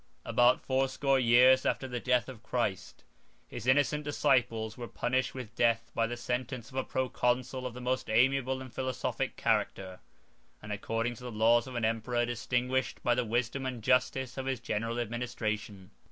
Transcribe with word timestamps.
About 0.25 0.59
fourscore 0.65 1.19
years 1.19 1.63
after 1.63 1.87
the 1.87 1.99
death 1.99 2.27
of 2.27 2.41
Christ, 2.41 3.03
his 3.47 3.67
innocent 3.67 4.03
disciples 4.03 4.75
were 4.75 4.87
punished 4.87 5.35
with 5.35 5.53
death 5.53 5.91
by 5.93 6.07
the 6.07 6.17
sentence 6.17 6.71
of 6.71 6.75
a 6.75 6.83
proconsul 6.83 7.67
of 7.67 7.75
the 7.75 7.81
most 7.81 8.09
amiable 8.09 8.61
and 8.61 8.73
philosophic 8.73 9.35
character, 9.37 9.99
and 10.59 10.71
according 10.71 11.13
to 11.17 11.23
the 11.23 11.31
laws 11.31 11.67
of 11.67 11.75
an 11.75 11.85
emperor 11.85 12.25
distinguished 12.25 13.03
by 13.03 13.13
the 13.13 13.23
wisdom 13.23 13.63
and 13.67 13.83
justice 13.83 14.39
of 14.39 14.47
his 14.47 14.59
general 14.59 14.99
administration. 14.99 15.91